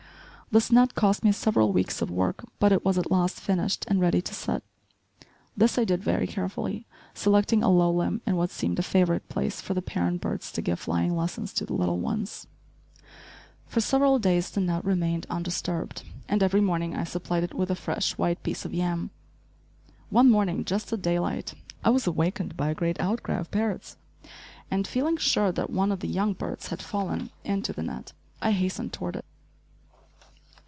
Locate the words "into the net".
27.45-28.11